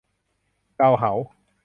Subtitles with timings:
[0.77, 1.13] เกาเหา!